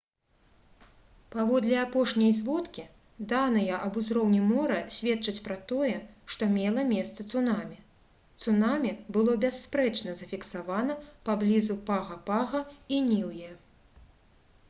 [1.33, 2.85] паводле апошняй зводкі
[3.33, 5.91] даныя аб узроўні мора сведчаць пра тое
[6.37, 7.79] што мела месца цунамі
[8.43, 10.99] цунамі было бясспрэчна зафіксавана
[11.31, 12.65] паблізу пага-пага
[12.97, 13.53] і ніўе